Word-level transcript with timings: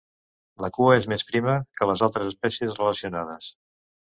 La 0.63 0.69
cua 0.77 0.95
és 1.01 1.07
més 1.13 1.25
prima 1.27 1.57
que 1.81 1.89
les 1.91 2.03
altres 2.09 2.33
espècies 2.33 2.75
relacionades. 2.81 3.53